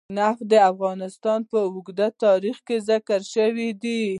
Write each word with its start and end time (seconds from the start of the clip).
نفت 0.19 0.41
د 0.53 0.53
افغانستان 0.71 1.39
په 1.51 1.57
اوږده 1.69 2.07
تاریخ 2.23 2.57
کې 2.67 2.75
ذکر 2.89 3.19
شوی 3.33 3.69
دی. 3.81 4.01